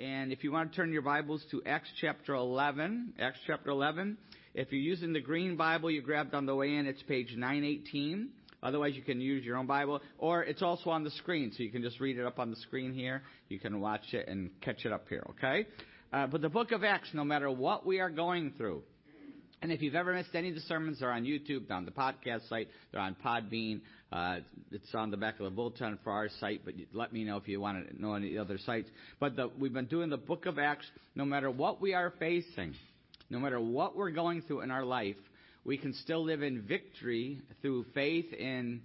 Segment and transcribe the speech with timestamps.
[0.00, 4.18] And if you want to turn your Bibles to Acts chapter 11, Acts chapter 11,
[4.52, 8.28] if you're using the green Bible you grabbed on the way in, it's page 918.
[8.60, 11.70] Otherwise, you can use your own Bible, or it's also on the screen, so you
[11.70, 13.22] can just read it up on the screen here.
[13.48, 15.64] You can watch it and catch it up here, okay?
[16.12, 18.82] Uh, but the book of Acts, no matter what we are going through,
[19.72, 22.48] if you've ever missed any of the sermons, they're on YouTube, they're on the podcast
[22.48, 23.80] site, they're on Podbean.
[24.12, 24.38] Uh,
[24.70, 27.48] it's on the back of the bulletin for our site, but let me know if
[27.48, 28.88] you want to know any other sites.
[29.18, 30.86] But the, we've been doing the book of Acts.
[31.14, 32.74] No matter what we are facing,
[33.30, 35.16] no matter what we're going through in our life,
[35.64, 38.82] we can still live in victory through faith in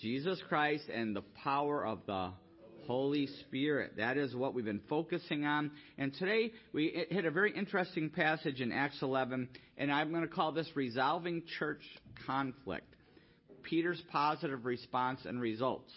[0.00, 2.30] Jesus Christ and the power of the
[2.86, 3.96] Holy Spirit.
[3.96, 5.70] That is what we've been focusing on.
[5.98, 10.28] And today we hit a very interesting passage in Acts 11, and I'm going to
[10.28, 11.82] call this Resolving Church
[12.26, 12.86] Conflict.
[13.62, 15.92] Peter's positive response and results.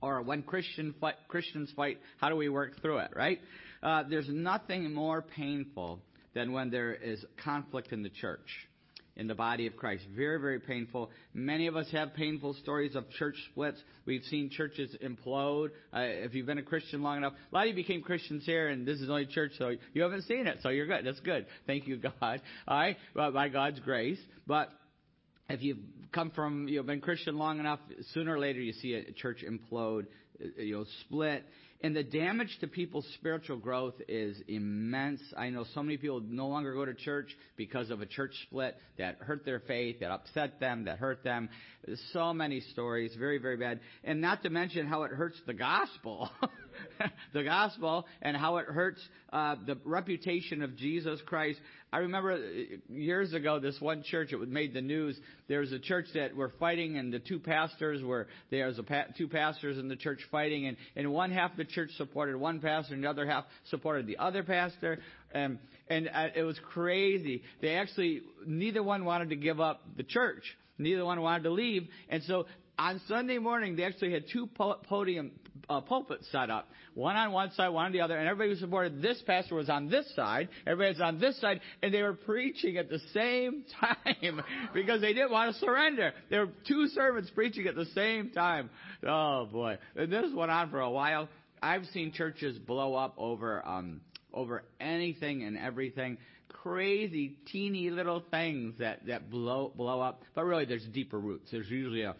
[0.00, 3.40] Or when Christian fight, Christians fight, how do we work through it, right?
[3.82, 6.00] Uh, there's nothing more painful
[6.34, 8.67] than when there is conflict in the church
[9.18, 10.04] in the body of Christ.
[10.16, 11.10] Very, very painful.
[11.34, 13.82] Many of us have painful stories of church splits.
[14.06, 15.70] We've seen churches implode.
[15.92, 18.68] Uh, if you've been a Christian long enough, a lot of you became Christians here,
[18.68, 21.04] and this is only church, so you haven't seen it, so you're good.
[21.04, 21.46] That's good.
[21.66, 22.40] Thank you, God.
[22.66, 24.20] All right, well, by God's grace.
[24.46, 24.70] But
[25.48, 25.78] if you've
[26.12, 27.80] come from, you know, been Christian long enough,
[28.14, 30.06] sooner or later you see a church implode,
[30.40, 31.44] uh, you know, split.
[31.80, 35.20] And the damage to people's spiritual growth is immense.
[35.36, 38.76] I know so many people no longer go to church because of a church split
[38.98, 41.48] that hurt their faith, that upset them, that hurt them.
[42.12, 43.78] So many stories, very, very bad.
[44.02, 46.28] And not to mention how it hurts the gospel.
[47.32, 49.00] the gospel and how it hurts
[49.32, 51.58] uh, the reputation of Jesus Christ.
[51.92, 55.18] I remember uh, years ago, this one church, it made the news.
[55.48, 58.82] There was a church that were fighting, and the two pastors were, there was a
[58.82, 62.36] pa- two pastors in the church fighting, and, and one half of the church supported
[62.36, 64.98] one pastor, and the other half supported the other pastor.
[65.32, 67.42] And, and uh, it was crazy.
[67.60, 70.42] They actually, neither one wanted to give up the church.
[70.78, 71.88] Neither one wanted to leave.
[72.08, 72.46] And so
[72.78, 74.46] on Sunday morning, they actually had two
[74.88, 75.32] podium
[75.68, 78.60] uh, pulpits set up, one on one side, one on the other, and everybody who
[78.60, 82.14] supported this pastor was on this side, everybody was on this side, and they were
[82.14, 86.12] preaching at the same time because they didn't want to surrender.
[86.30, 88.70] There were two servants preaching at the same time.
[89.06, 91.28] Oh boy, and this went on for a while.
[91.60, 94.00] I've seen churches blow up over um,
[94.32, 96.18] over anything and everything
[96.62, 100.22] crazy, teeny little things that, that blow, blow up.
[100.34, 101.50] But really, there's deeper roots.
[101.50, 102.16] There's usually a,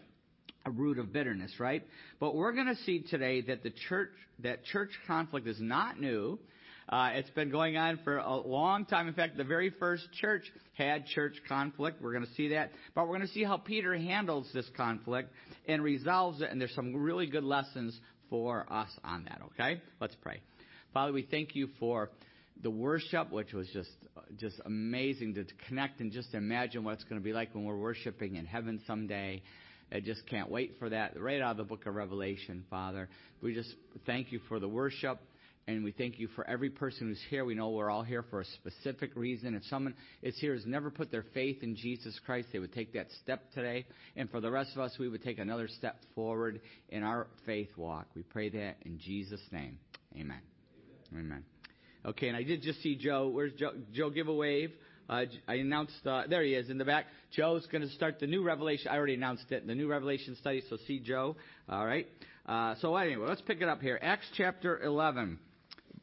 [0.69, 1.83] a root of bitterness, right?
[2.19, 4.11] But we're going to see today that the church,
[4.43, 6.39] that church conflict is not new.
[6.87, 9.07] Uh, it's been going on for a long time.
[9.07, 10.43] In fact, the very first church
[10.73, 12.01] had church conflict.
[12.01, 12.71] We're going to see that.
[12.95, 15.31] But we're going to see how Peter handles this conflict
[15.67, 16.49] and resolves it.
[16.51, 17.99] And there's some really good lessons
[18.29, 19.81] for us on that, okay?
[19.99, 20.39] Let's pray.
[20.93, 22.09] Father, we thank you for
[22.61, 23.89] the worship, which was just
[24.37, 27.77] just amazing to connect and just imagine what it's going to be like when we're
[27.77, 29.41] worshiping in heaven someday.
[29.91, 31.19] I just can't wait for that.
[31.19, 33.09] Right out of the book of Revelation, Father.
[33.41, 33.73] We just
[34.05, 35.19] thank you for the worship.
[35.67, 37.45] And we thank you for every person who's here.
[37.45, 39.53] We know we're all here for a specific reason.
[39.53, 42.93] If someone is here who's never put their faith in Jesus Christ, they would take
[42.93, 43.85] that step today.
[44.15, 47.69] And for the rest of us, we would take another step forward in our faith
[47.77, 48.07] walk.
[48.15, 49.77] We pray that in Jesus' name.
[50.15, 50.41] Amen.
[51.13, 51.25] Amen.
[51.25, 51.43] Amen.
[52.03, 53.27] Okay, and I did just see Joe.
[53.27, 53.73] Where's Joe?
[53.93, 54.71] Joe, give a wave.
[55.09, 57.05] I announced, uh, there he is in the back.
[57.31, 58.89] Joe's going to start the new Revelation.
[58.91, 61.35] I already announced it, the new Revelation study, so see Joe.
[61.67, 62.07] All right.
[62.45, 63.99] Uh, so anyway, let's pick it up here.
[64.01, 65.39] Acts chapter 11.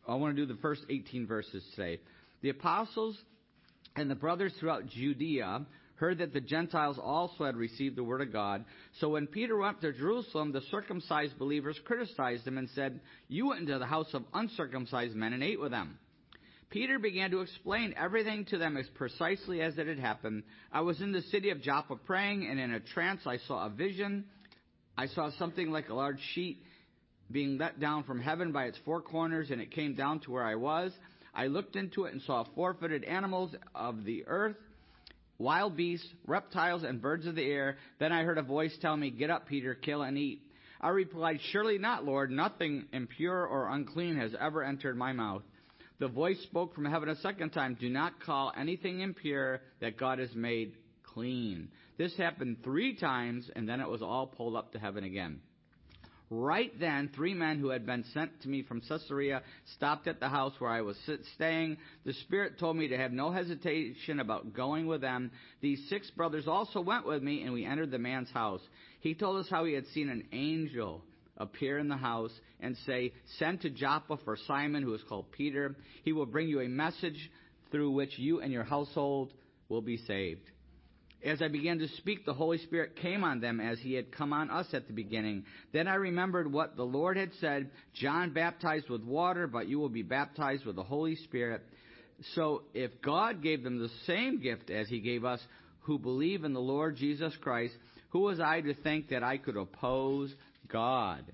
[0.08, 2.00] I want to do the first 18 verses today.
[2.42, 3.16] The apostles
[3.96, 8.32] and the brothers throughout Judea heard that the Gentiles also had received the word of
[8.32, 8.64] God.
[9.00, 13.60] So when Peter went to Jerusalem, the circumcised believers criticized him and said, You went
[13.60, 15.98] into the house of uncircumcised men and ate with them.
[16.71, 20.43] Peter began to explain everything to them as precisely as it had happened.
[20.72, 23.71] I was in the city of Joppa praying, and in a trance I saw a
[23.71, 24.25] vision.
[24.99, 26.62] I saw something like a large sheet
[27.31, 30.45] being let down from heaven by its four corners, and it came down to where
[30.45, 30.92] I was.
[31.34, 34.57] I looked into it and saw four footed animals of the earth
[35.39, 37.77] wild beasts, reptiles, and birds of the air.
[37.98, 40.42] Then I heard a voice tell me, Get up, Peter, kill and eat.
[40.80, 42.30] I replied, Surely not, Lord.
[42.30, 45.42] Nothing impure or unclean has ever entered my mouth.
[45.98, 50.19] The voice spoke from heaven a second time, Do not call anything impure that God
[50.19, 51.69] has made clean.
[51.97, 55.41] This happened three times, and then it was all pulled up to heaven again.
[56.28, 59.43] Right then, three men who had been sent to me from Caesarea
[59.77, 60.98] stopped at the house where I was
[61.34, 61.78] staying.
[62.04, 65.31] The Spirit told me to have no hesitation about going with them.
[65.60, 68.60] These six brothers also went with me, and we entered the man's house.
[69.01, 71.04] He told us how he had seen an angel
[71.36, 75.77] appear in the house and say, Send to Joppa for Simon, who is called Peter.
[76.04, 77.30] He will bring you a message
[77.71, 79.33] through which you and your household
[79.68, 80.42] will be saved.
[81.24, 84.33] As I began to speak, the Holy Spirit came on them as he had come
[84.33, 85.44] on us at the beginning.
[85.72, 89.88] Then I remembered what the Lord had said John baptized with water, but you will
[89.88, 91.62] be baptized with the Holy Spirit.
[92.34, 95.41] So if God gave them the same gift as he gave us
[95.80, 97.74] who believe in the Lord Jesus Christ,
[98.10, 100.34] who was I to think that I could oppose
[100.68, 101.24] God?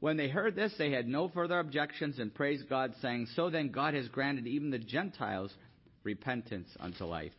[0.00, 3.70] When they heard this, they had no further objections and praised God, saying, So then
[3.70, 5.52] God has granted even the Gentiles
[6.04, 7.32] repentance unto life.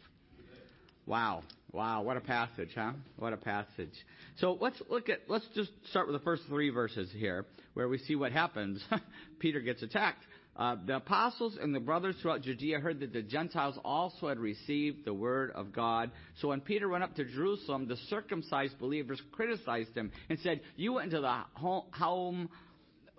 [1.06, 1.44] Wow.
[1.72, 2.92] Wow, what a passage, huh?
[3.16, 3.94] What a passage.
[4.38, 7.98] So let's look at, let's just start with the first three verses here, where we
[7.98, 8.84] see what happens.
[9.40, 10.24] Peter gets attacked.
[10.56, 15.06] Uh, the apostles and the brothers throughout Judea heard that the Gentiles also had received
[15.06, 16.12] the word of God.
[16.40, 20.94] So when Peter went up to Jerusalem, the circumcised believers criticized him and said, "You
[20.94, 22.50] went into the home,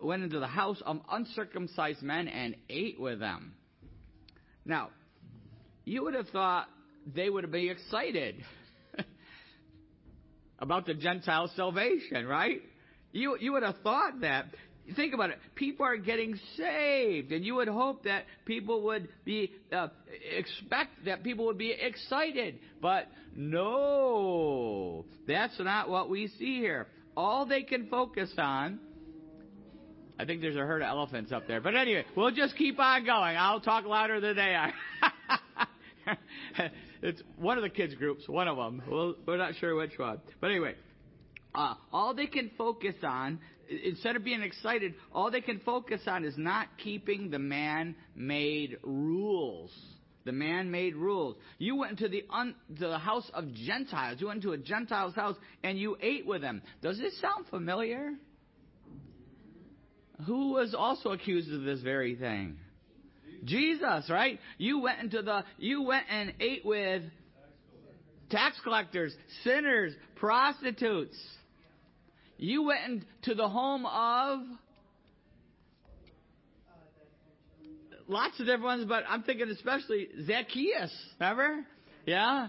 [0.01, 3.55] went into the house of uncircumcised men and ate with them."
[4.67, 4.91] Now,
[5.85, 6.69] you would have thought
[7.07, 8.45] they would have been excited
[10.59, 12.61] about the Gentile salvation, right?
[13.11, 14.55] You you would have thought that
[14.97, 15.39] think about it.
[15.55, 19.89] People are getting saved, and you would hope that people would be uh,
[20.37, 22.59] expect that people would be excited.
[22.81, 26.89] But no, that's not what we see here.
[27.17, 28.81] All they can focus on.
[30.19, 31.61] I think there's a herd of elephants up there.
[31.61, 33.37] But anyway, we'll just keep on going.
[33.37, 34.73] I'll talk louder than they are.
[37.03, 38.83] it's one of the kids groups, one of them.
[38.89, 40.21] Well, we're not sure which one.
[40.41, 40.75] But anyway,
[41.55, 43.41] uh, all they can focus on
[43.85, 48.77] instead of being excited, all they can focus on is not keeping the man made
[48.83, 49.71] rules.
[50.25, 51.37] The man made rules.
[51.59, 54.21] You went into the, un, to the house of Gentiles.
[54.21, 56.63] You went into a Gentile's house and you ate with them.
[56.81, 58.13] Does this sound familiar?
[60.27, 62.57] Who was also accused of this very thing?
[63.45, 64.39] Jesus, right?
[64.59, 67.03] You went into the, you went and ate with
[68.31, 71.17] tax collectors, sinners, prostitutes.
[72.43, 74.41] You went into the home of
[78.09, 80.93] lots of different ones, but I'm thinking especially Zacchaeus.
[81.21, 81.65] Remember?
[82.05, 82.49] Yeah?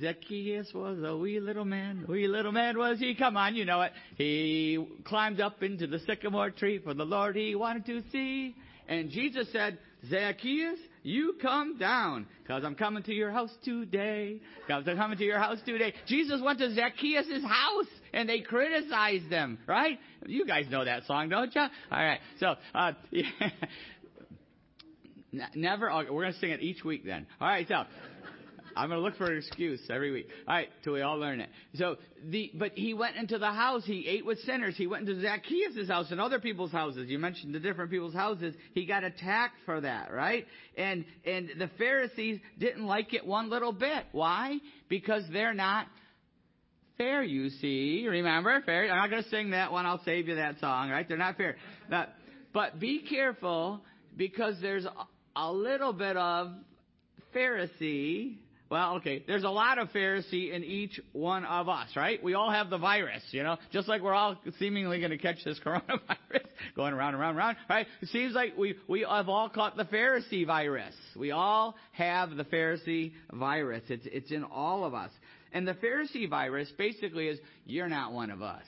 [0.00, 2.04] Zacchaeus was a wee little man.
[2.08, 3.16] Wee little man was he.
[3.16, 3.92] Come on, you know it.
[4.14, 8.54] He climbed up into the sycamore tree for the Lord he wanted to see.
[8.86, 9.78] And Jesus said,
[10.08, 14.40] Zacchaeus, you come down, because I'm coming to your house today.
[14.64, 15.92] Because I'm coming to your house today.
[16.06, 19.98] Jesus went to Zacchaeus' house, and they criticized them, right?
[20.26, 21.60] You guys know that song, don't you?
[21.60, 22.20] All right.
[22.40, 22.92] So, uh,
[25.54, 27.26] never, we're going to sing it each week then.
[27.40, 27.84] All right, so.
[28.78, 30.28] I'm going to look for an excuse every week.
[30.46, 31.48] All right, till we all learn it.
[31.74, 33.82] So the, but he went into the house.
[33.84, 34.76] He ate with sinners.
[34.76, 37.08] He went into Zacchaeus' house and other people's houses.
[37.08, 38.54] You mentioned the different people's houses.
[38.74, 40.46] He got attacked for that, right?
[40.76, 44.04] And and the Pharisees didn't like it one little bit.
[44.12, 44.58] Why?
[44.88, 45.88] Because they're not
[46.98, 47.22] fair.
[47.22, 48.90] You see, remember fair.
[48.90, 49.86] I'm not going to sing that one.
[49.86, 51.08] I'll save you that song, right?
[51.08, 51.56] They're not fair.
[51.88, 53.80] But, be careful
[54.16, 54.92] because there's a,
[55.36, 56.50] a little bit of
[57.34, 58.38] Pharisee
[58.70, 62.22] well, okay, there's a lot of Pharisee in each one of us, right?
[62.22, 65.42] We all have the virus, you know, just like we're all seemingly going to catch
[65.42, 66.44] this coronavirus
[66.76, 67.86] going around and around and around, right?
[68.02, 70.94] It seems like we, we have all caught the Pharisee virus.
[71.16, 73.84] We all have the Pharisee virus.
[73.88, 75.10] It's, it's in all of us.
[75.52, 78.64] And the Pharisee virus basically is, you're not one of us.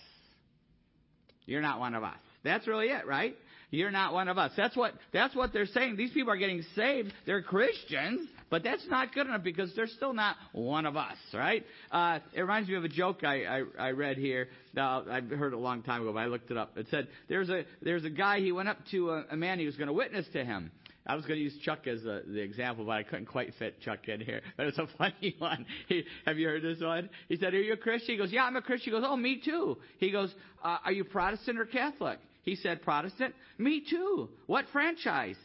[1.46, 2.16] You're not one of us.
[2.44, 3.36] That's really it, right?
[3.70, 4.52] You're not one of us.
[4.56, 5.96] That's what, that's what they're saying.
[5.96, 7.12] These people are getting saved.
[7.24, 11.64] They're Christians, but that's not good enough because they're still not one of us, right?
[11.90, 14.48] Uh, it reminds me of a joke I, I, I read here.
[14.74, 16.76] Now, I heard it a long time ago, but I looked it up.
[16.76, 19.66] It said, there's a, there's a guy, he went up to a, a man, he
[19.66, 20.72] was going to witness to him.
[21.10, 23.80] I was going to use Chuck as a, the example, but I couldn't quite fit
[23.80, 24.42] Chuck in here.
[24.56, 25.66] But it's a funny one.
[25.88, 27.10] He, have you heard this one?
[27.28, 29.16] He said, "Are you a Christian?" He goes, "Yeah, I'm a Christian." He goes, "Oh,
[29.16, 33.34] me too." He goes, uh, "Are you Protestant or Catholic?" He said, Protestant?
[33.58, 34.28] Me too.
[34.46, 35.36] What franchise?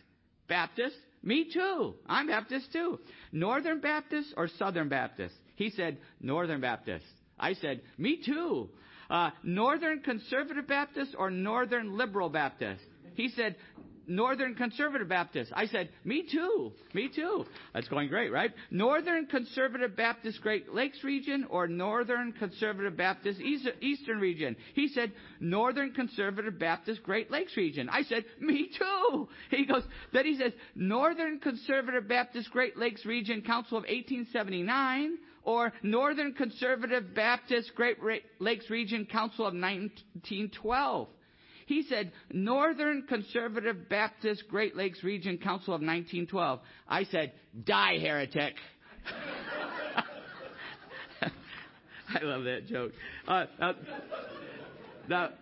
[0.48, 0.95] Baptist?
[1.24, 1.95] Me too.
[2.07, 3.00] I'm Baptist too.
[3.31, 5.36] Northern Baptist or Southern Baptist?
[5.55, 7.05] He said, Northern Baptist.
[7.39, 8.69] I said, Me too.
[9.10, 12.81] Uh, Northern Conservative Baptist or Northern Liberal Baptist?
[13.15, 13.55] He said,
[14.07, 15.51] Northern Conservative Baptist.
[15.55, 16.71] I said, me too.
[16.93, 17.45] Me too.
[17.74, 18.51] That's going great, right?
[18.71, 24.55] Northern Conservative Baptist Great Lakes region or Northern Conservative Baptist Eastern region?
[24.74, 27.89] He said, Northern Conservative Baptist Great Lakes region.
[27.89, 29.27] I said, me too.
[29.50, 29.83] He goes,
[30.13, 37.13] then he says, Northern Conservative Baptist Great Lakes region Council of 1879 or Northern Conservative
[37.13, 37.97] Baptist Great
[38.39, 41.07] Lakes Region Council of 1912.
[41.65, 46.60] He said, Northern Conservative Baptist Great Lakes Region Council of 1912.
[46.88, 47.34] I said,
[47.65, 48.53] die heretic.
[52.07, 52.91] I love that joke.
[53.27, 53.74] Uh, uh,
[55.10, 55.34] that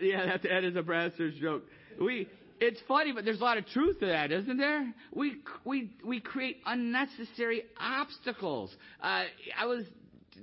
[0.00, 1.64] yeah, that, that is a pastor's joke.
[2.00, 2.28] We
[2.60, 4.92] it's funny, but there's a lot of truth to that, isn't there?
[5.14, 8.74] We we we create unnecessary obstacles.
[9.02, 9.24] Uh,
[9.58, 9.84] I was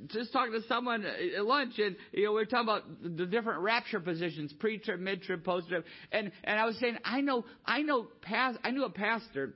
[0.07, 2.83] just talking to someone at lunch, and you know we were talking about
[3.17, 7.81] the different rapture positions: pre-trib, mid-trib, post-trib, and and I was saying I know I
[7.81, 9.53] know past I knew a pastor,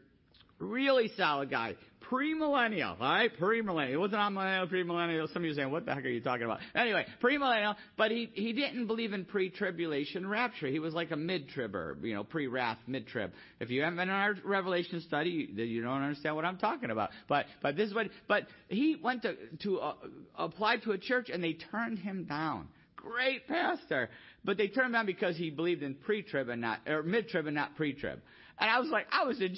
[0.59, 1.75] really solid guy,
[2.11, 3.31] premillennial, right?
[3.39, 3.91] Premillennial.
[3.91, 5.31] It wasn't on millennial, premillennial.
[5.31, 6.59] Some of you are saying, what the heck are you talking about?
[6.75, 10.67] Anyway, premillennial, but he, he didn't believe in pre-tribulation rapture.
[10.67, 13.31] He was like a mid-tribber, you know, pre-wrath, mid-trib.
[13.59, 16.91] If you haven't been in our Revelation study, you, you don't understand what I'm talking
[16.91, 17.11] about.
[17.27, 19.93] But, but this is what, but he went to, to uh,
[20.35, 22.67] apply to a church and they turned him down.
[22.95, 24.09] Great pastor.
[24.43, 27.55] But they turned him down because he believed in pre-trib and not, or mid-trib and
[27.55, 28.19] not pre-trib.
[28.59, 29.55] And I was like, I was in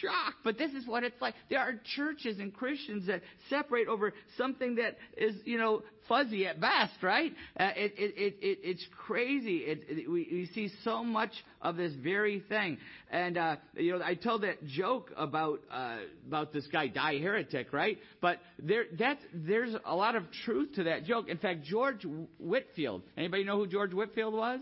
[0.00, 0.34] shock.
[0.44, 1.34] But this is what it's like.
[1.48, 6.60] There are churches and Christians that separate over something that is, you know, fuzzy at
[6.60, 7.32] best, right?
[7.58, 9.58] Uh, it, it, it, it, it's crazy.
[9.58, 11.30] It, it, we, we see so much
[11.62, 12.76] of this very thing.
[13.10, 17.72] And, uh, you know, I told that joke about, uh, about this guy, Die Heretic,
[17.72, 17.98] right?
[18.20, 21.28] But there, that's, there's a lot of truth to that joke.
[21.28, 22.04] In fact, George
[22.38, 24.60] Whitefield, anybody know who George Whitefield was?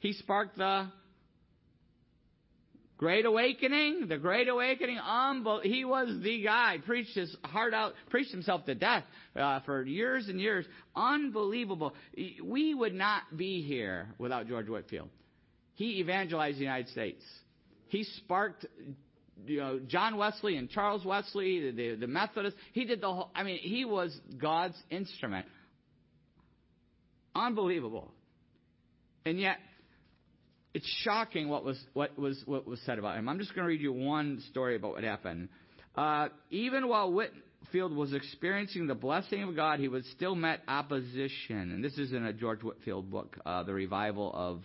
[0.00, 0.88] He sparked the
[3.00, 4.98] Great Awakening, the Great Awakening,
[5.62, 9.04] he was the guy, preached his heart out, preached himself to death
[9.34, 10.66] uh, for years and years.
[10.94, 11.94] Unbelievable.
[12.44, 15.08] We would not be here without George Whitefield.
[15.76, 17.22] He evangelized the United States.
[17.88, 18.66] He sparked
[19.46, 22.60] you know, John Wesley and Charles Wesley, the, the, the Methodists.
[22.74, 25.46] He did the whole, I mean, he was God's instrument.
[27.34, 28.12] Unbelievable.
[29.24, 29.56] And yet,
[30.74, 33.28] it's shocking what was what was what was said about him.
[33.28, 35.48] I'm just going to read you one story about what happened.
[35.96, 41.72] Uh, even while Whitefield was experiencing the blessing of God, he was still met opposition.
[41.72, 44.62] And this is in a George Whitefield book, uh, The Revival of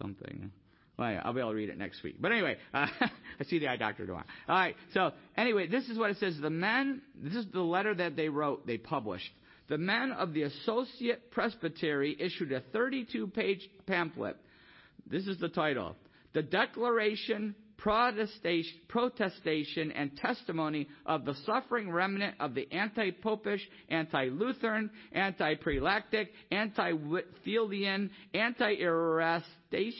[0.00, 0.50] something.
[0.98, 2.16] Well, yeah, I'll be able to read it next week.
[2.20, 2.86] But anyway, uh,
[3.40, 4.24] I see the eye doctor tomorrow.
[4.48, 4.74] All right.
[4.94, 6.36] So anyway, this is what it says.
[6.42, 7.02] The men.
[7.14, 8.66] This is the letter that they wrote.
[8.66, 9.30] They published.
[9.68, 14.38] The men of the Associate Presbytery issued a 32-page pamphlet
[15.10, 15.96] this is the title.
[16.34, 28.10] The Declaration, Protestation, and Testimony of the Suffering Remnant of the Anti-Popish, Anti-Lutheran, Anti-Prelatic, Anti-Whitefieldian,
[28.34, 29.94] Anti-Erastic,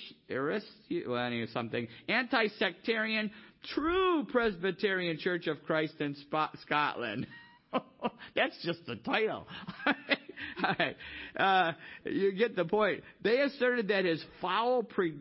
[1.52, 3.30] something, Anti-Sectarian,
[3.74, 6.16] True Presbyterian Church of Christ in
[6.62, 7.26] Scotland.
[8.34, 9.46] That's just the title.
[10.64, 10.96] All right.
[11.36, 11.72] Uh,
[12.04, 13.02] you get the point.
[13.22, 15.14] They asserted that his foul pre,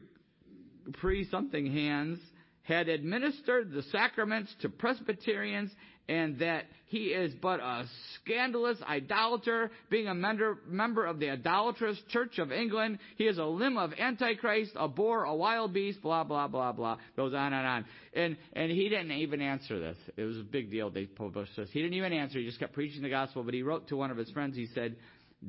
[0.93, 2.19] pre something hands
[2.63, 5.71] had administered the sacraments to Presbyterians
[6.09, 7.85] and that he is but a
[8.15, 12.99] scandalous idolater, being a member, of the idolatrous Church of England.
[13.17, 16.97] He is a limb of Antichrist, a boar, a wild beast, blah, blah, blah, blah.
[17.17, 17.85] Goes on and on.
[18.13, 19.97] And, and he didn't even answer this.
[20.15, 20.89] It was a big deal.
[20.89, 21.69] They published this.
[21.73, 22.39] He didn't even answer.
[22.39, 23.43] He just kept preaching the gospel.
[23.43, 24.55] But he wrote to one of his friends.
[24.55, 24.95] He said,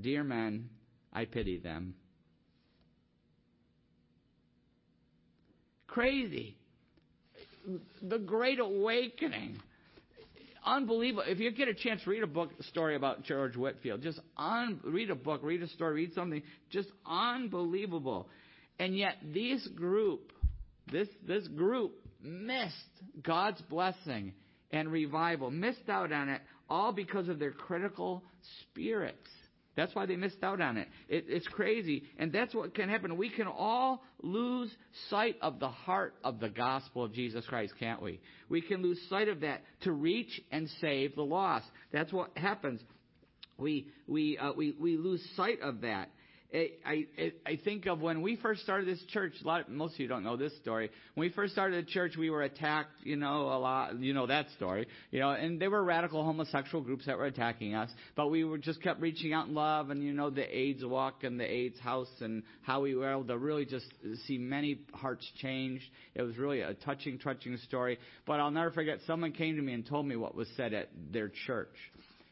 [0.00, 0.68] Dear men,
[1.12, 1.94] I pity them.
[5.86, 6.56] Crazy.
[8.02, 9.60] The Great Awakening
[10.64, 11.24] unbelievable.
[11.26, 14.02] If you get a chance, read a book story about George Whitefield.
[14.02, 16.42] Just un, read a book, read a story, read something.
[16.70, 18.28] Just unbelievable.
[18.78, 20.32] And yet, this group,
[20.90, 22.74] this this group missed
[23.22, 24.32] God's blessing
[24.70, 28.22] and revival, missed out on it, all because of their critical
[28.62, 29.28] spirits.
[29.78, 30.88] That's why they missed out on it.
[31.08, 31.26] it.
[31.28, 32.02] It's crazy.
[32.18, 33.16] And that's what can happen.
[33.16, 34.74] We can all lose
[35.08, 38.18] sight of the heart of the gospel of Jesus Christ, can't we?
[38.48, 41.66] We can lose sight of that to reach and save the lost.
[41.92, 42.80] That's what happens.
[43.56, 46.10] We, we, uh, we, we lose sight of that.
[46.50, 49.34] I, think of when we first started this church.
[49.44, 50.90] A lot, most of you don't know this story.
[51.14, 52.90] When we first started the church, we were attacked.
[53.02, 53.98] You know a lot.
[54.00, 54.86] You know that story.
[55.10, 57.90] You know, and they were radical homosexual groups that were attacking us.
[58.16, 61.22] But we were just kept reaching out in love, and you know the AIDS walk
[61.22, 63.86] and the AIDS house, and how we were able to really just
[64.26, 65.84] see many hearts changed.
[66.14, 67.98] It was really a touching, touching story.
[68.26, 69.00] But I'll never forget.
[69.06, 71.74] Someone came to me and told me what was said at their church.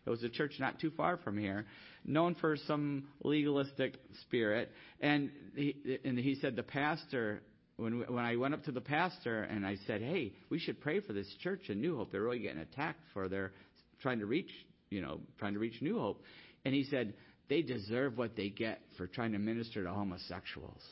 [0.06, 1.66] It was a church not too far from here,
[2.06, 4.70] known for some legalistic spirit.
[5.00, 7.42] And he, and he said the pastor,
[7.76, 11.00] when, when I went up to the pastor and I said, hey, we should pray
[11.00, 12.12] for this church in New Hope.
[12.12, 13.52] They're really getting attacked for their
[14.00, 14.50] trying to reach,
[14.88, 16.22] you know, trying to reach New Hope.
[16.64, 17.14] And he said,
[17.48, 20.82] they deserve what they get for trying to minister to homosexuals.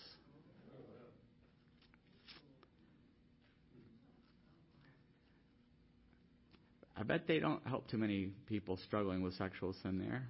[6.97, 10.29] I bet they don't help too many people struggling with sexual sin there.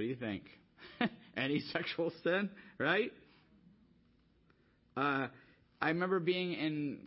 [0.00, 0.44] What do you think?
[1.36, 3.12] Any sexual sin, right?
[4.96, 5.26] Uh,
[5.78, 7.00] I remember being in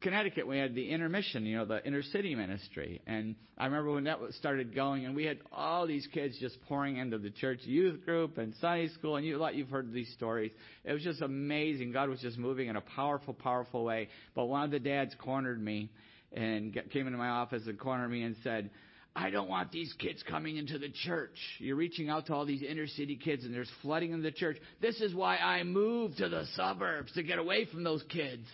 [0.00, 0.48] Connecticut.
[0.48, 4.16] We had the intermission, you know, the inner city ministry, and I remember when that
[4.30, 8.38] started going, and we had all these kids just pouring into the church youth group
[8.38, 10.52] and Sunday school, and you lot you've heard these stories.
[10.86, 11.92] It was just amazing.
[11.92, 14.08] God was just moving in a powerful, powerful way.
[14.34, 15.90] But one of the dads cornered me
[16.32, 18.70] and came into my office and cornered me and said,
[19.14, 21.36] I don't want these kids coming into the church.
[21.58, 24.56] You're reaching out to all these inner city kids and there's flooding in the church.
[24.80, 28.46] This is why I moved to the suburbs to get away from those kids.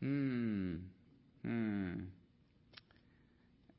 [0.00, 0.74] Hmm.
[1.42, 1.92] Hmm.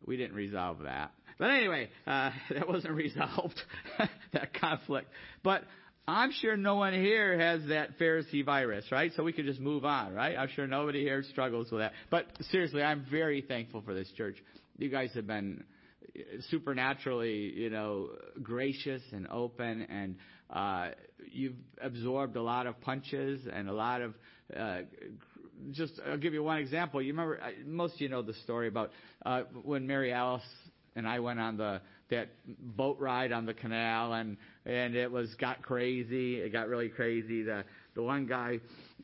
[0.06, 1.12] We didn't resolve that.
[1.38, 3.60] But anyway, uh, that wasn't resolved,
[4.34, 5.10] that conflict.
[5.44, 5.64] But
[6.08, 9.12] I'm sure no one here has that Pharisee virus, right?
[9.16, 10.36] So we could just move on, right?
[10.38, 11.94] I'm sure nobody here struggles with that.
[12.10, 14.36] But seriously, I'm very thankful for this church.
[14.78, 15.64] You guys have been
[16.50, 18.10] supernaturally, you know,
[18.42, 20.16] gracious and open, and
[20.50, 20.90] uh,
[21.32, 24.14] you've absorbed a lot of punches and a lot of.
[24.56, 24.80] Uh,
[25.72, 27.02] just, I'll give you one example.
[27.02, 28.92] You remember, most of you know the story about
[29.26, 30.44] uh, when Mary Alice
[30.98, 35.34] and I went on the that boat ride on the canal and and it was
[35.36, 36.36] got crazy.
[36.36, 37.44] It got really crazy.
[37.44, 37.64] The
[37.96, 38.60] the one guy,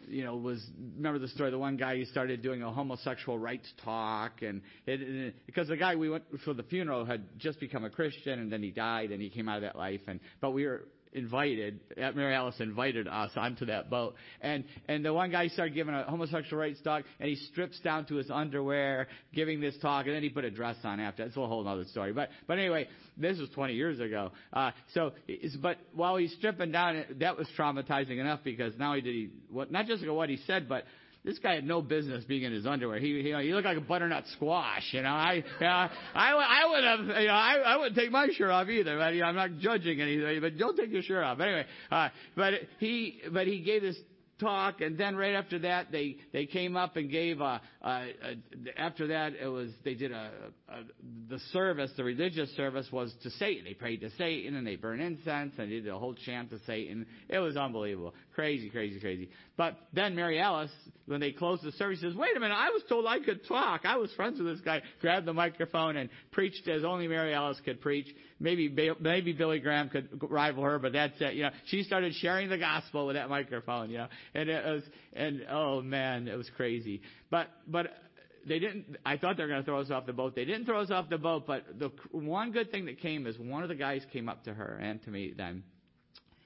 [0.07, 1.51] you know, was remember the story.
[1.51, 5.77] The one guy he started doing a homosexual rights talk, and it, it, because the
[5.77, 9.11] guy we went for the funeral had just become a Christian, and then he died,
[9.11, 10.01] and he came out of that life.
[10.07, 14.15] And but we were invited, Mary Alice invited us onto that boat.
[14.41, 18.05] And, and the one guy started giving a homosexual rights talk, and he strips down
[18.05, 21.23] to his underwear, giving this talk, and then he put a dress on after.
[21.23, 22.13] It's a whole other story.
[22.13, 22.87] But, but anyway,
[23.17, 24.31] this was 20 years ago.
[24.53, 25.13] Uh, so,
[25.61, 29.71] but while he's stripping down, that was traumatizing enough because now he did he, what,
[29.71, 30.83] not just what he said, but
[31.25, 32.99] this guy had no business being in his underwear.
[32.99, 35.09] He, he, he looked like a butternut squash, you know.
[35.09, 38.49] I, you know, I, I would have, you know, I, I wouldn't take my shirt
[38.49, 38.97] off either.
[38.97, 41.39] But, you know, I'm not judging anything, but don't take your shirt off.
[41.39, 43.97] Anyway, uh, but he, but he gave this
[44.39, 47.61] talk, and then right after that, they they came up and gave a.
[47.81, 48.11] a
[48.77, 50.29] after that, it was they did a,
[50.67, 50.79] a
[51.29, 53.63] the service, the religious service was to Satan.
[53.63, 56.59] They prayed to Satan and they burned incense and they did a whole chant to
[56.65, 57.05] Satan.
[57.29, 59.29] It was unbelievable, crazy, crazy, crazy.
[59.55, 60.71] But then Mary Alice,
[61.05, 63.85] when they closed the service, says, "Wait a minute, I was told I could talk.
[63.85, 67.59] I was friends with this guy." Grabbed the microphone and preached as only Mary Alice
[67.63, 68.07] could preach.
[68.41, 71.35] Maybe maybe Billy Graham could rival her, but that's it.
[71.35, 73.89] You know, she started sharing the gospel with that microphone.
[73.89, 77.01] You know, and it was and oh man, it was crazy.
[77.29, 77.87] But but
[78.47, 78.97] they didn't.
[79.05, 80.35] I thought they were going to throw us off the boat.
[80.35, 81.45] They didn't throw us off the boat.
[81.45, 84.53] But the one good thing that came is one of the guys came up to
[84.53, 85.63] her and to me then,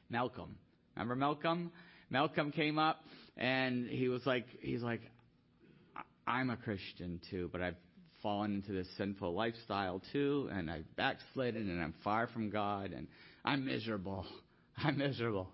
[0.09, 0.55] Malcolm.
[0.95, 1.71] Remember Malcolm?
[2.09, 3.03] Malcolm came up
[3.37, 5.01] and he was like, he's like,
[6.27, 7.75] I'm a Christian too, but I've
[8.21, 13.07] fallen into this sinful lifestyle too, and I've backslidden, and I'm far from God, and
[13.43, 14.25] I'm miserable.
[14.77, 15.49] I'm miserable.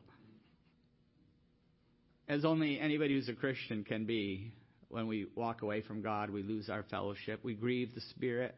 [2.27, 4.53] As only anybody who's a Christian can be.
[4.89, 7.41] When we walk away from God, we lose our fellowship.
[7.43, 8.55] We grieve the Spirit.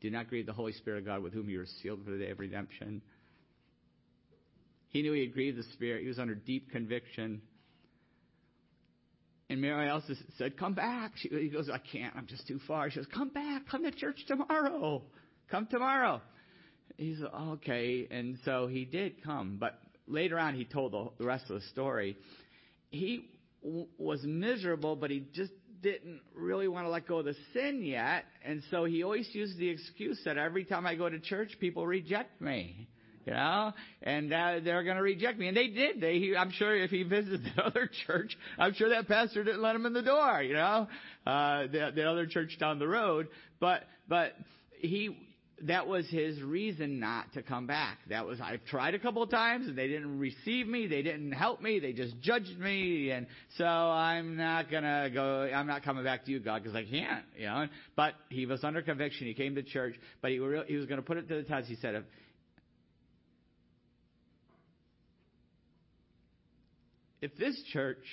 [0.00, 2.18] Do not grieve the Holy Spirit of God with whom you are sealed for the
[2.18, 3.02] day of redemption.
[4.88, 6.02] He knew he had grieved the Spirit.
[6.02, 7.42] He was under deep conviction.
[9.50, 11.12] And Mary Alice said, Come back.
[11.16, 12.14] She, he goes, I can't.
[12.16, 12.88] I'm just too far.
[12.90, 13.68] She goes, Come back.
[13.70, 15.02] Come to church tomorrow.
[15.50, 16.22] Come tomorrow.
[16.96, 18.06] He said, Okay.
[18.10, 19.58] And so he did come.
[19.60, 22.16] But later on, he told the, the rest of the story.
[22.90, 23.28] He
[23.62, 25.52] w- was miserable, but he just
[25.84, 28.24] didn't really want to let go of the sin yet.
[28.44, 31.86] And so he always used the excuse that every time I go to church, people
[31.86, 32.88] reject me
[33.26, 35.48] you know, and uh, they're going to reject me.
[35.48, 35.98] And they did.
[35.98, 39.62] They, he, I'm sure if he visited the other church, I'm sure that pastor didn't
[39.62, 40.88] let him in the door, you know,
[41.26, 43.28] uh, the, the other church down the road.
[43.60, 44.34] But, but
[44.78, 45.16] he,
[45.62, 47.98] that was his reason not to come back.
[48.10, 50.86] That was, I've tried a couple of times and they didn't receive me.
[50.86, 51.78] They didn't help me.
[51.78, 53.10] They just judged me.
[53.10, 56.76] And so I'm not going to go, I'm not coming back to you, God, because
[56.76, 57.66] I can't, you know.
[57.94, 59.26] But he was under conviction.
[59.26, 61.68] He came to church, but he, he was going to put it to the test.
[61.68, 62.04] He said,
[67.22, 68.04] if this church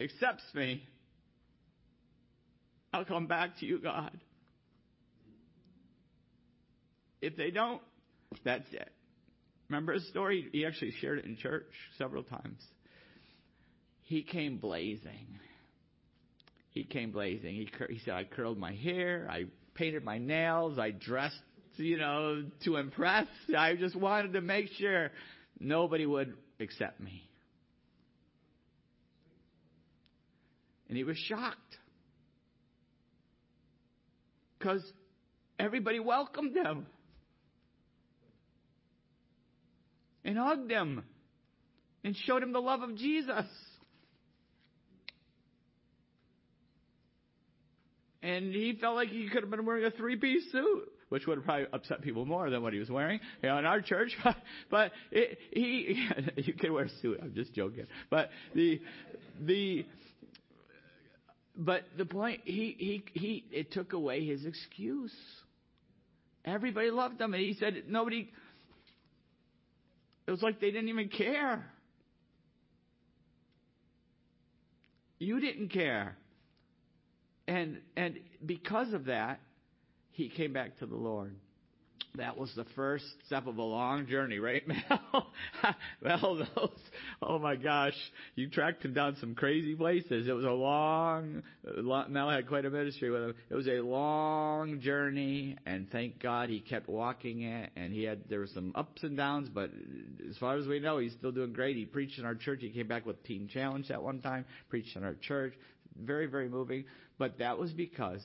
[0.00, 0.82] accepts me,
[2.94, 4.16] I'll come back to you, God.
[7.20, 7.82] If they don't,
[8.44, 8.88] that's it.
[9.68, 10.48] Remember his story?
[10.52, 11.66] He actually shared it in church
[11.98, 12.62] several times.
[14.04, 15.40] He came blazing.
[16.70, 17.54] he came blazing.
[17.54, 21.34] He, he said, I curled my hair, I painted my nails, I dressed,
[21.76, 23.26] you know, to impress.
[23.58, 25.10] I just wanted to make sure
[25.58, 27.28] nobody would accept me.
[30.88, 31.78] And he was shocked.
[34.64, 34.82] Because
[35.58, 36.86] everybody welcomed him
[40.24, 41.04] and hugged him
[42.02, 43.44] and showed him the love of Jesus.
[48.22, 51.36] And he felt like he could have been wearing a three piece suit, which would
[51.36, 54.16] have probably upset people more than what he was wearing you know, in our church.
[54.70, 57.20] but it, he, you can wear a suit.
[57.20, 57.84] I'm just joking.
[58.08, 58.80] But the,
[59.42, 59.84] the,
[61.56, 65.14] but the point, he, he, he, it took away his excuse.
[66.44, 68.30] Everybody loved him, and he said nobody.
[70.26, 71.64] It was like they didn't even care.
[75.18, 76.16] You didn't care.
[77.46, 79.40] And and because of that,
[80.10, 81.34] he came back to the Lord.
[82.16, 85.26] That was the first step of a long journey, right, Mel?
[86.00, 86.78] well, those,
[87.20, 87.96] oh my gosh,
[88.36, 90.28] you tracked him down some crazy places.
[90.28, 91.42] It was a long,
[92.08, 93.34] Mel had quite a ministry with him.
[93.50, 98.20] It was a long journey, and thank God he kept walking it, and he had,
[98.28, 99.70] there were some ups and downs, but
[100.30, 101.76] as far as we know, he's still doing great.
[101.76, 102.60] He preached in our church.
[102.60, 105.54] He came back with Teen Challenge at one time, preached in our church.
[106.00, 106.84] Very, very moving.
[107.18, 108.22] But that was because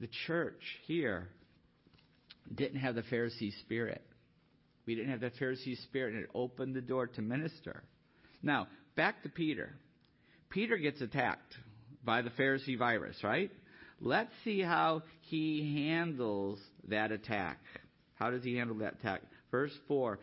[0.00, 1.28] the church here
[2.54, 4.02] didn't have the Pharisee spirit.
[4.86, 7.84] We didn't have the Pharisee spirit, and it opened the door to minister.
[8.42, 9.74] Now, back to Peter.
[10.50, 11.56] Peter gets attacked
[12.04, 13.50] by the Pharisee virus, right?
[14.00, 17.58] Let's see how he handles that attack.
[18.14, 19.22] How does he handle that attack?
[19.50, 20.18] Verse 4.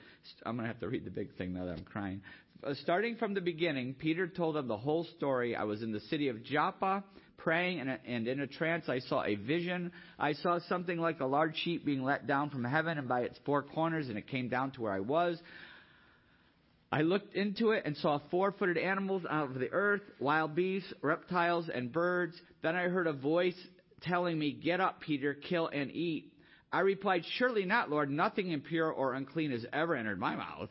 [0.46, 2.22] I'm going to have to read the big thing now that I'm crying.
[2.62, 5.56] Uh, starting from the beginning, Peter told them the whole story.
[5.56, 7.06] I was in the city of Joppa
[7.40, 9.92] praying, and, and in a trance I saw a vision.
[10.18, 13.40] I saw something like a large sheet being let down from heaven and by its
[13.46, 15.40] four corners, and it came down to where I was.
[16.92, 20.92] I looked into it and saw four footed animals out of the earth, wild beasts,
[21.02, 22.34] reptiles, and birds.
[22.64, 23.58] Then I heard a voice
[24.02, 26.34] telling me, Get up, Peter, kill and eat.
[26.72, 28.10] I replied, Surely not, Lord.
[28.10, 30.70] Nothing impure or unclean has ever entered my mouth.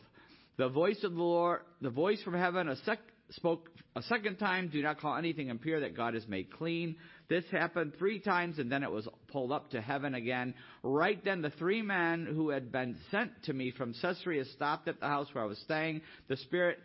[0.56, 2.98] The voice of the Lord, the voice from heaven, a sec-
[3.30, 6.96] spoke a second time, do not call anything impure that God has made clean.
[7.28, 10.54] This happened three times and then it was pulled up to heaven again.
[10.82, 15.00] Right then the three men who had been sent to me from Caesarea stopped at
[15.00, 16.02] the house where I was staying.
[16.28, 16.78] The Spirit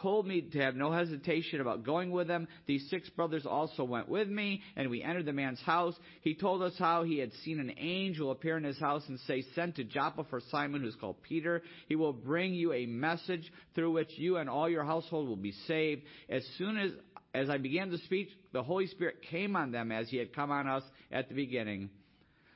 [0.00, 2.48] told me to have no hesitation about going with them.
[2.66, 5.94] These six brothers also went with me, and we entered the man's house.
[6.22, 9.44] He told us how he had seen an angel appear in his house and say,
[9.54, 11.62] Send to Joppa for Simon, who's called Peter.
[11.88, 15.54] He will bring you a message through which you and all your household will be
[15.66, 16.02] saved.
[16.28, 16.92] As soon as
[17.34, 20.50] as I began to speak, the Holy Spirit came on them as he had come
[20.50, 21.88] on us at the beginning.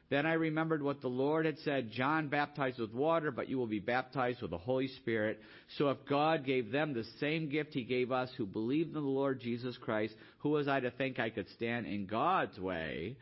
[0.09, 3.67] Then I remembered what the Lord had said John baptized with water, but you will
[3.67, 5.41] be baptized with the Holy Spirit.
[5.79, 9.01] So if God gave them the same gift he gave us who believed in the
[9.01, 13.17] Lord Jesus Christ, who was I to think I could stand in God's way?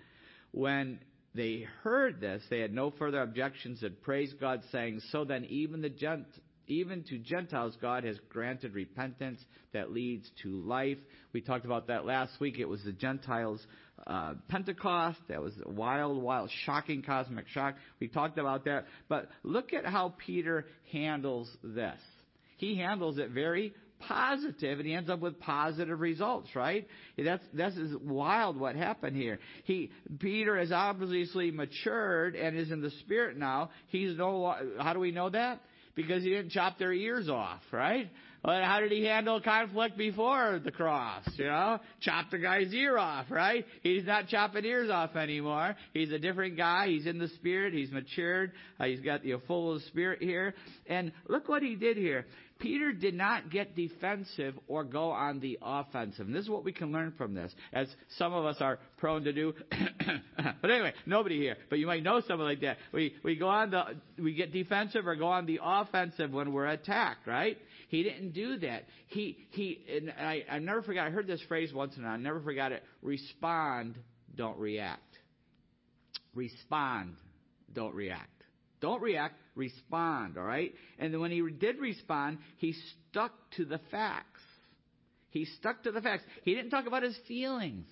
[0.51, 0.99] When
[1.35, 5.81] they heard this, they had no further objections and praised God, saying, So then even
[5.81, 6.27] the Gent-
[6.67, 9.41] even to Gentiles, God has granted repentance
[9.73, 10.99] that leads to life.
[11.33, 12.59] We talked about that last week.
[12.59, 13.65] It was the Gentiles
[14.07, 15.19] uh, Pentecost.
[15.29, 17.77] That was a wild, wild, shocking cosmic shock.
[18.01, 18.87] We talked about that.
[19.09, 21.99] But look at how Peter handles this.
[22.57, 26.87] He handles it very positive, and he ends up with positive results, right?
[27.17, 29.39] That's that's is wild what happened here.
[29.65, 33.71] He Peter has obviously matured and is in the spirit now.
[33.89, 34.55] He's no.
[34.79, 35.61] How do we know that?
[35.95, 38.11] Because he didn't chop their ears off, right?
[38.45, 41.23] But how did he handle conflict before the cross?
[41.37, 43.65] You know, chop the guy's ear off, right?
[43.83, 45.75] He's not chopping ears off anymore.
[45.95, 46.89] He's a different guy.
[46.89, 47.73] He's in the spirit.
[47.73, 48.53] He's matured.
[48.79, 50.55] Uh, he's got the full of the spirit here.
[50.87, 52.27] And look what he did here.
[52.59, 56.27] Peter did not get defensive or go on the offensive.
[56.27, 59.25] And this is what we can learn from this, as some of us are prone
[59.25, 59.55] to do.
[60.63, 62.79] but anyway, nobody here, but you might know someone like that.
[62.93, 63.83] We we go on the
[64.19, 67.59] we get defensive or go on the offensive when we're attacked, right?
[67.89, 68.85] He didn't do that.
[69.09, 71.07] He he and I I never forgot.
[71.07, 72.83] I heard this phrase once and I never forgot it.
[73.03, 73.97] Respond,
[74.37, 75.03] don't react.
[76.35, 77.17] Respond,
[77.73, 78.31] don't react.
[78.81, 80.75] Don't react, respond, all right?
[80.99, 82.75] And when he did respond, he
[83.11, 84.41] stuck to the facts.
[85.31, 86.23] He stuck to the facts.
[86.45, 87.87] He didn't talk about his feelings.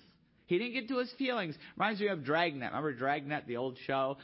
[0.46, 1.56] He didn't get to his feelings.
[1.76, 2.70] Reminds me of Dragnet.
[2.70, 4.18] Remember Dragnet, the old show?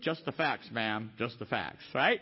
[0.00, 1.12] Just the facts, ma'am.
[1.18, 2.20] Just the facts, right?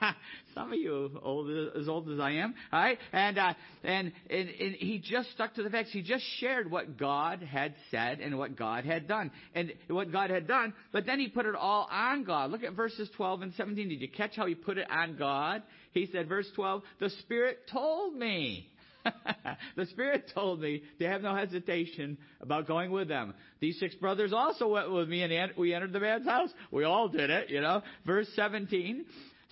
[0.54, 2.98] Some of you old as old as I am, all right?
[3.12, 3.54] And, uh,
[3.84, 5.90] and and and he just stuck to the facts.
[5.92, 10.30] He just shared what God had said and what God had done, and what God
[10.30, 10.72] had done.
[10.92, 12.50] But then he put it all on God.
[12.50, 13.88] Look at verses 12 and 17.
[13.88, 15.62] Did you catch how he put it on God?
[15.92, 18.70] He said, verse 12, "The Spirit told me."
[19.76, 23.34] the Spirit told me to have no hesitation about going with them.
[23.60, 26.50] These six brothers also went with me, and we entered the man's house.
[26.72, 27.82] We all did it, you know.
[28.04, 29.04] Verse 17.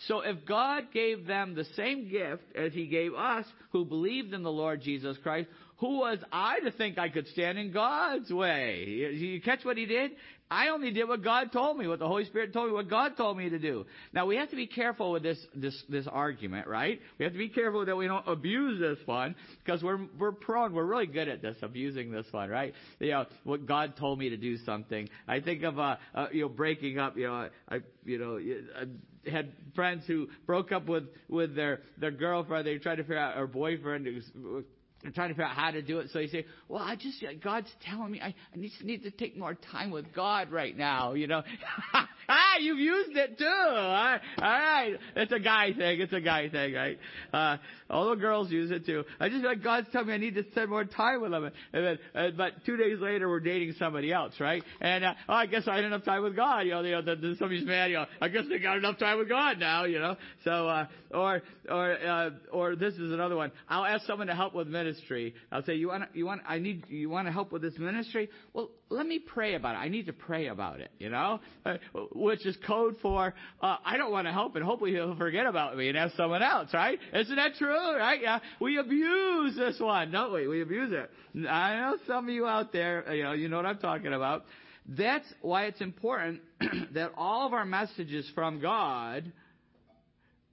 [0.09, 4.43] So if God gave them the same gift as He gave us who believed in
[4.43, 8.85] the Lord Jesus Christ, who was I to think I could stand in God's way?
[8.87, 10.13] You catch what He did?
[10.51, 13.17] I only did what God told me, what the Holy Spirit told me, what God
[13.17, 13.87] told me to do.
[14.13, 17.01] Now we have to be careful with this this this argument, right?
[17.19, 20.75] We have to be careful that we don't abuse this one because we're we're prone,
[20.75, 22.75] we're really good at this, abusing this one, right?
[23.01, 25.09] You know, what God told me to do something.
[25.27, 27.17] I think of uh, uh you know breaking up.
[27.17, 28.39] You know, I you know.
[28.81, 28.85] I
[29.29, 32.67] had friends who broke up with with their their girlfriend.
[32.67, 34.65] They tried to figure out or boyfriend who
[35.05, 36.11] I'm trying to figure out how to do it.
[36.13, 39.37] So you say, well, I just, God's telling me I, I just need to take
[39.37, 41.43] more time with God right now, you know.
[42.29, 43.45] ah, you've used it too.
[43.45, 44.21] All right.
[44.39, 44.95] All right.
[45.17, 46.01] It's a guy thing.
[46.01, 46.99] It's a guy thing, right?
[47.33, 47.57] Uh,
[47.91, 49.05] all the girls use it too.
[49.21, 51.51] I just like God's telling me I need to spend more time with them.
[51.73, 54.63] And then, uh, but two days later, we're dating somebody else, right?
[54.81, 56.61] And, uh, oh, I guess I had enough time with God.
[56.61, 58.99] You know, you know, the, the, somebody's mad, you know, I guess they got enough
[58.99, 60.17] time with God now, you know.
[60.45, 63.53] So, uh, or, or, uh, or this is another one.
[63.69, 65.35] I'll ask someone to help with ministry.
[65.53, 68.29] I'll say, you want, you want, I need, you want to help with this ministry?
[68.53, 69.79] Well, let me pray about it.
[69.79, 71.77] I need to pray about it, you know, uh,
[72.15, 75.77] which is code for, uh, I don't want to help and hopefully he'll forget about
[75.77, 76.99] me and have someone else, right?
[77.13, 78.21] Isn't that true, right?
[78.21, 78.41] Yeah.
[78.61, 80.47] We abuse this one, don't we?
[80.47, 81.49] We abuse it.
[81.49, 84.45] I know some of you out there, you know, you know what I'm talking about.
[84.87, 86.43] That's why it's important
[86.93, 89.33] that all of our messages from God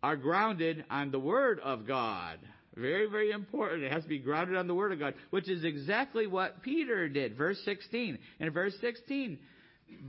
[0.03, 2.39] are grounded on the Word of God.
[2.75, 3.83] Very, very important.
[3.83, 7.09] It has to be grounded on the Word of God, which is exactly what Peter
[7.09, 7.35] did.
[7.35, 8.17] Verse 16.
[8.39, 9.37] In verse 16,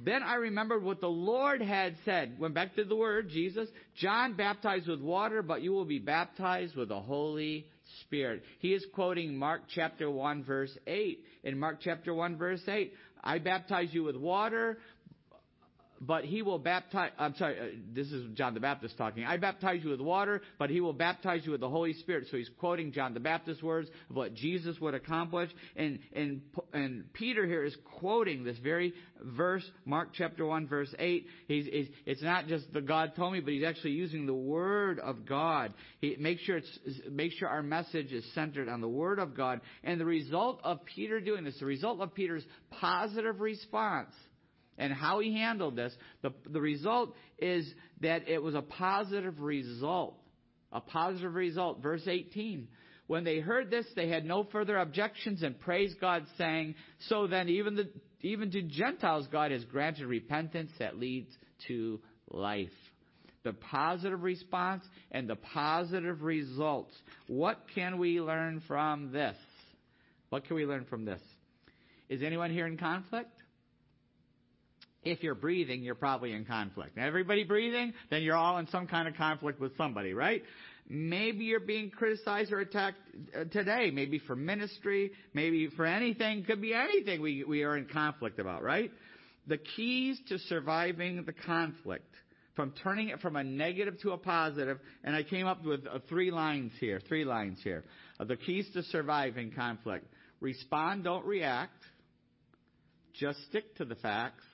[0.04, 2.38] then I remembered what the Lord had said.
[2.38, 3.68] Went back to the Word, Jesus.
[3.96, 7.66] John baptized with water, but you will be baptized with the Holy
[8.02, 8.42] Spirit.
[8.60, 11.24] He is quoting Mark chapter 1 verse 8.
[11.44, 12.92] In Mark chapter 1 verse 8,
[13.24, 14.78] I baptize you with water,
[16.04, 19.24] but he will baptize, I'm sorry, uh, this is John the Baptist talking.
[19.24, 22.26] I baptize you with water, but he will baptize you with the Holy Spirit.
[22.28, 25.48] So he's quoting John the Baptist's words of what Jesus would accomplish.
[25.76, 31.24] And, and, and Peter here is quoting this very verse, Mark chapter 1 verse 8.
[31.46, 34.98] He's, he's, it's not just the God told me, but he's actually using the Word
[34.98, 35.72] of God.
[36.00, 36.78] He, make sure it's,
[37.12, 39.60] make sure our message is centered on the Word of God.
[39.84, 42.44] And the result of Peter doing this, the result of Peter's
[42.80, 44.12] positive response,
[44.82, 50.16] and how he handled this, the, the result is that it was a positive result.
[50.72, 51.80] A positive result.
[51.80, 52.66] Verse 18.
[53.06, 56.74] When they heard this, they had no further objections and praised God, saying,
[57.08, 57.90] So then, even, the,
[58.22, 61.30] even to Gentiles, God has granted repentance that leads
[61.68, 62.68] to life.
[63.44, 66.94] The positive response and the positive results.
[67.28, 69.36] What can we learn from this?
[70.30, 71.20] What can we learn from this?
[72.08, 73.41] Is anyone here in conflict?
[75.04, 76.96] If you're breathing, you're probably in conflict.
[76.96, 80.42] everybody breathing, then you're all in some kind of conflict with somebody, right?
[80.88, 82.98] Maybe you're being criticized or attacked
[83.36, 87.86] uh, today, maybe for ministry, maybe for anything, could be anything we, we are in
[87.86, 88.92] conflict about, right?
[89.48, 92.14] The keys to surviving the conflict,
[92.54, 95.98] from turning it from a negative to a positive, and I came up with uh,
[96.08, 97.82] three lines here, three lines here.
[98.20, 100.06] Uh, the keys to surviving conflict.
[100.40, 101.82] Respond, don't react.
[103.14, 104.44] Just stick to the facts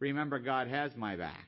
[0.00, 1.46] remember God has my back.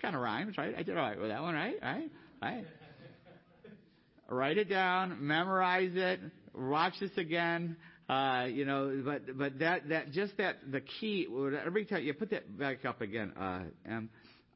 [0.00, 0.74] Kind of rhymes, right?
[0.76, 1.76] I did all right with that one, right?
[1.82, 2.10] Right?
[2.42, 2.66] Right?
[4.28, 6.20] Write it down, memorize it,
[6.54, 7.76] watch this again.
[8.08, 11.26] Uh, you know, but but that that just that the key.
[11.64, 13.62] Every time you put that back up again, uh,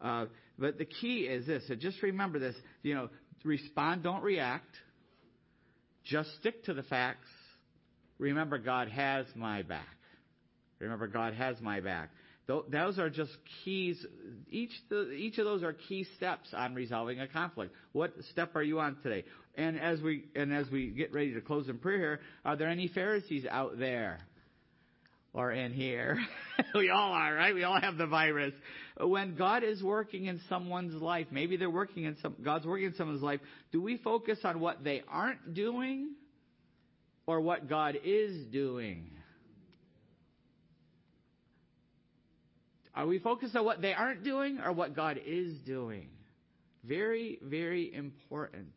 [0.00, 0.26] uh,
[0.58, 1.64] but the key is this.
[1.66, 2.54] So just remember this.
[2.82, 3.08] You know,
[3.44, 4.72] respond, don't react.
[6.04, 7.26] Just stick to the facts.
[8.18, 9.96] Remember, God has my back.
[10.80, 12.10] Remember, God has my back.
[12.68, 13.30] Those are just
[13.64, 14.04] keys.
[14.50, 14.72] Each,
[15.16, 17.74] each of those are key steps on resolving a conflict.
[17.92, 19.24] What step are you on today?
[19.54, 22.68] And as we, and as we get ready to close in prayer here, are there
[22.68, 24.18] any Pharisees out there?
[25.32, 26.18] Or in here?
[26.74, 27.54] we all are, right?
[27.54, 28.54] We all have the virus.
[28.98, 32.94] When God is working in someone's life, maybe they're working in some, God's working in
[32.96, 33.40] someone's life,
[33.70, 36.14] do we focus on what they aren't doing
[37.26, 39.12] or what God is doing?
[42.94, 46.08] Are we focused on what they aren't doing or what God is doing?
[46.84, 48.72] Very, very important.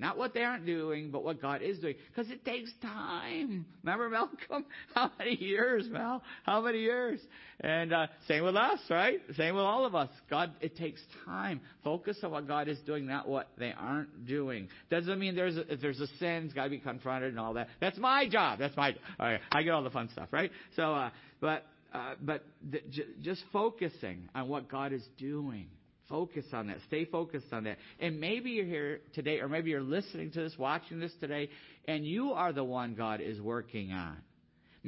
[0.00, 1.96] Not what they aren't doing, but what God is doing.
[2.14, 3.66] Because it takes time.
[3.82, 4.64] Remember Malcolm?
[4.94, 6.22] How many years, Mal?
[6.44, 7.18] How many years?
[7.58, 9.18] And uh, same with us, right?
[9.36, 10.08] Same with all of us.
[10.30, 11.60] God, it takes time.
[11.82, 14.68] Focus on what God is doing, not what they aren't doing.
[14.88, 17.54] Doesn't mean there's a, if there's a sin, it's got to be confronted and all
[17.54, 17.66] that.
[17.80, 18.60] That's my job.
[18.60, 18.94] That's my.
[19.18, 20.52] I get all the fun stuff, right?
[20.76, 25.68] So, uh, but uh, but th- j- just focusing on what God is doing.
[26.08, 26.78] Focus on that.
[26.86, 27.76] Stay focused on that.
[28.00, 31.50] And maybe you're here today, or maybe you're listening to this, watching this today,
[31.86, 34.16] and you are the one God is working on.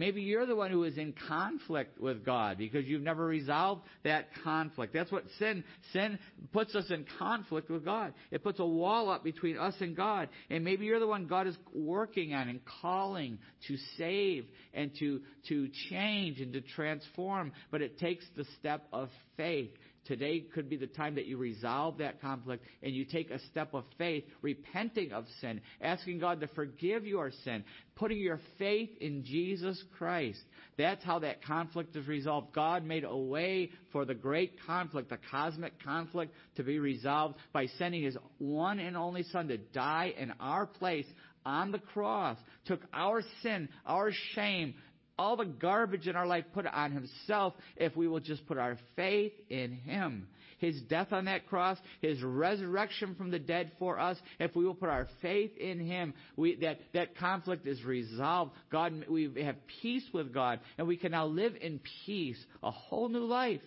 [0.01, 4.29] Maybe you're the one who is in conflict with God because you've never resolved that
[4.43, 4.95] conflict.
[4.95, 6.19] That's what sin, sin
[6.55, 8.15] puts us in conflict with God.
[8.31, 10.31] It puts a wall up between us and God.
[10.49, 15.21] And maybe you're the one God is working on and calling to save and to,
[15.49, 17.53] to change and to transform.
[17.71, 19.69] But it takes the step of faith.
[20.11, 23.75] Today could be the time that you resolve that conflict and you take a step
[23.75, 27.63] of faith, repenting of sin, asking God to forgive your sin,
[27.95, 30.41] putting your faith in Jesus Christ.
[30.77, 32.53] That's how that conflict is resolved.
[32.53, 37.67] God made a way for the great conflict, the cosmic conflict, to be resolved by
[37.79, 41.07] sending His one and only Son to die in our place
[41.47, 44.75] on the cross, took our sin, our shame,
[45.21, 48.79] all the garbage in our life, put on Himself if we will just put our
[48.97, 50.27] faith in Him.
[50.57, 54.75] His death on that cross, His resurrection from the dead for us, if we will
[54.75, 58.53] put our faith in Him, we, that, that conflict is resolved.
[58.73, 63.11] God, we have peace with God, and we can now live in peace, a whole
[63.11, 63.61] new life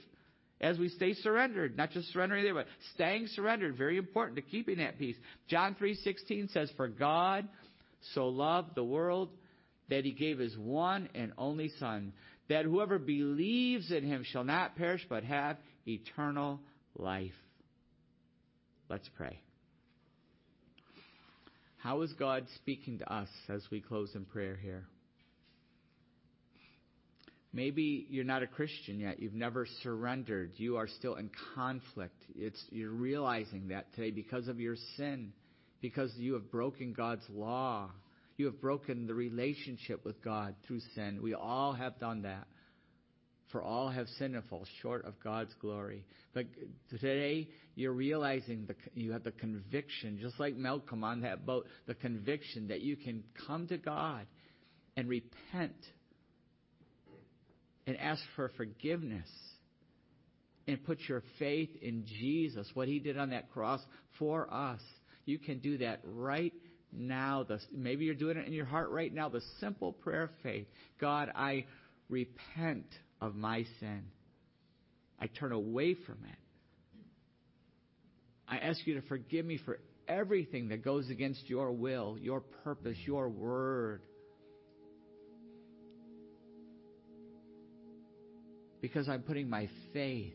[0.59, 3.77] as we stay surrendered, not just surrendering there, but staying surrendered.
[3.77, 5.17] Very important to keeping that peace.
[5.47, 7.47] John 3:16 says, "For God
[8.13, 9.29] so loved the world
[9.89, 12.13] that he gave his one and only Son,
[12.49, 16.59] that whoever believes in him shall not perish but have eternal
[16.95, 17.31] life.
[18.89, 19.39] Let's pray.
[21.77, 24.85] How is God speaking to us as we close in prayer here?
[27.51, 29.19] Maybe you're not a Christian yet.
[29.19, 30.53] You've never surrendered.
[30.55, 32.15] You are still in conflict.
[32.35, 35.33] It's, you're realizing that today because of your sin,
[35.79, 37.91] because you have broken God's law.
[38.37, 41.19] You have broken the relationship with God through sin.
[41.21, 42.47] We all have done that.
[43.51, 46.03] For all have sinned and fall short of God's glory.
[46.33, 46.47] But
[46.89, 51.93] today, you're realizing the, you have the conviction, just like Malcolm on that boat, the
[51.93, 54.25] conviction that you can come to God
[54.97, 55.75] and repent
[57.85, 59.29] and ask for forgiveness
[60.67, 63.81] and put your faith in Jesus, what He did on that cross
[64.17, 64.81] for us.
[65.25, 66.53] You can do that right
[66.95, 67.43] now.
[67.43, 69.29] The, maybe you're doing it in your heart right now.
[69.29, 70.67] The simple prayer of faith
[70.99, 71.65] God, I
[72.09, 72.87] repent
[73.21, 74.03] of my sin.
[75.19, 76.37] I turn away from it.
[78.47, 82.97] I ask you to forgive me for everything that goes against your will, your purpose,
[83.05, 84.01] your word.
[88.81, 90.33] Because I'm putting my faith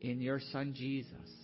[0.00, 1.39] in your Son Jesus.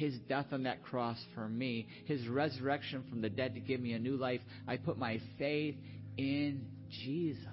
[0.00, 3.92] His death on that cross for me, His resurrection from the dead to give me
[3.92, 4.40] a new life.
[4.66, 5.74] I put my faith
[6.16, 7.44] in Jesus.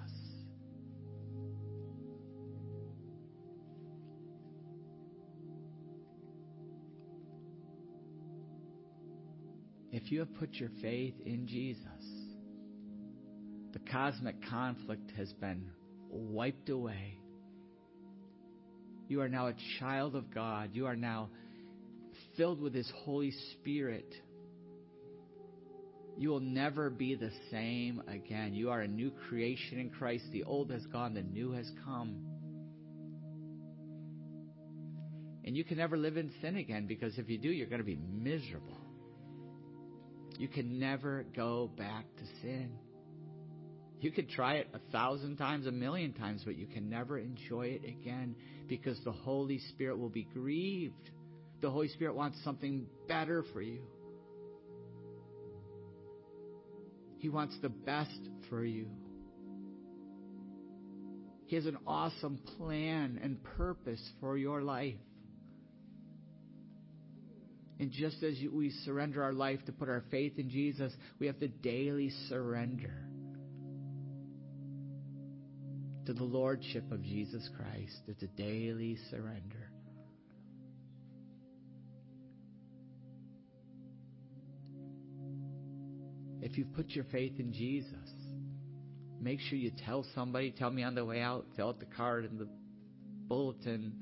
[9.92, 11.84] If you have put your faith in Jesus,
[13.74, 15.68] the cosmic conflict has been
[16.08, 17.18] wiped away.
[19.06, 20.70] You are now a child of God.
[20.72, 21.28] You are now
[22.38, 24.10] filled with His Holy Spirit.
[26.16, 28.54] You will never be the same again.
[28.54, 30.24] You are a new creation in Christ.
[30.32, 32.16] The old has gone, the new has come.
[35.44, 37.84] And you can never live in sin again because if you do, you're going to
[37.84, 38.76] be miserable.
[40.38, 42.70] You can never go back to sin.
[44.00, 47.66] You could try it a thousand times, a million times, but you can never enjoy
[47.66, 48.36] it again
[48.68, 51.10] because the Holy Spirit will be grieved.
[51.60, 53.80] The Holy Spirit wants something better for you.
[57.18, 58.86] He wants the best for you.
[61.46, 64.94] He has an awesome plan and purpose for your life.
[67.80, 71.38] And just as we surrender our life to put our faith in Jesus, we have
[71.40, 72.92] to daily surrender
[76.06, 78.00] to the Lordship of Jesus Christ.
[78.08, 79.67] It's a daily surrender.
[86.50, 87.92] If you've put your faith in Jesus,
[89.20, 92.24] make sure you tell somebody, tell me on the way out, fill out the card
[92.24, 92.48] in the
[93.28, 93.92] bulletin.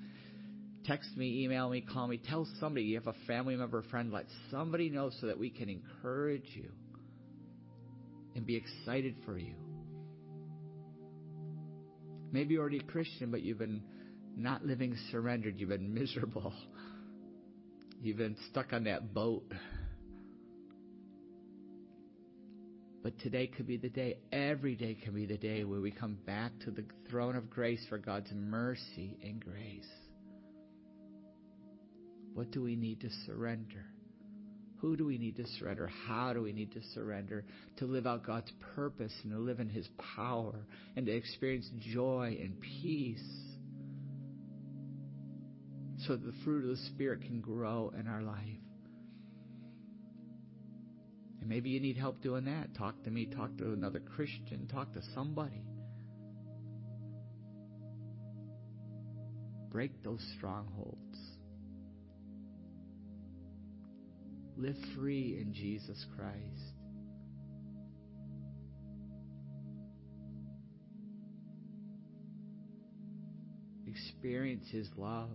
[0.85, 2.19] Text me, email me, call me.
[2.19, 2.85] Tell somebody.
[2.85, 4.13] You have a family member, friend.
[4.13, 6.71] Let somebody know so that we can encourage you
[8.37, 9.55] and be excited for you.
[12.31, 13.83] Maybe you're already a Christian, but you've been
[14.37, 15.59] not living surrendered.
[15.59, 16.55] You've been miserable.
[18.01, 19.51] You've been stuck on that boat.
[23.07, 26.19] But today could be the day, every day can be the day where we come
[26.27, 29.87] back to the throne of grace for God's mercy and grace.
[32.35, 33.85] What do we need to surrender?
[34.81, 35.89] Who do we need to surrender?
[36.09, 37.45] How do we need to surrender
[37.77, 39.87] to live out God's purpose and to live in His
[40.17, 43.23] power and to experience joy and peace
[46.09, 48.66] so that the fruit of the Spirit can grow in our life?
[51.47, 52.75] And maybe you need help doing that.
[52.75, 55.63] Talk to me, talk to another Christian, talk to somebody.
[59.71, 60.99] Break those strongholds.
[64.57, 66.35] Live free in Jesus Christ.
[73.87, 75.31] Experience His love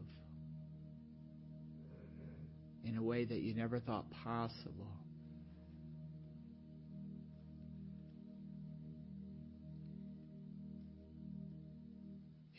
[2.84, 5.01] in a way that you never thought possible.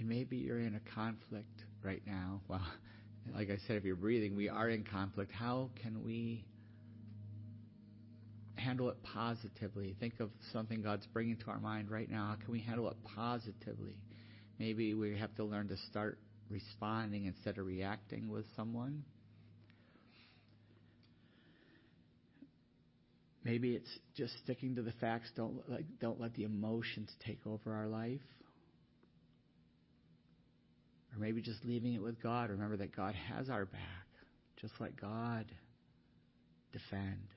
[0.03, 2.41] And maybe you're in a conflict right now.
[2.49, 2.67] Well,
[3.37, 5.31] like I said, if you're breathing, we are in conflict.
[5.31, 6.45] How can we
[8.57, 9.95] handle it positively?
[10.01, 12.27] Think of something God's bringing to our mind right now.
[12.31, 13.97] How can we handle it positively?
[14.59, 16.19] Maybe we have to learn to start
[16.51, 19.05] responding instead of reacting with someone.
[23.45, 25.31] Maybe it's just sticking to the facts.
[25.37, 28.21] Don't like, don't let the emotions take over our life.
[31.13, 32.51] Or maybe just leaving it with God.
[32.51, 33.81] Remember that God has our back.
[34.61, 35.47] Just let God
[36.73, 37.29] defend.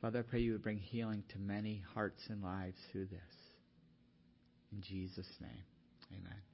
[0.00, 3.20] Father, I pray you would bring healing to many hearts and lives through this.
[4.72, 5.64] In Jesus' name,
[6.12, 6.47] amen.